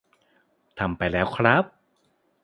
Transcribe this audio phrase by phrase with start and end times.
[0.79, 1.63] ทำไปแล้วครับ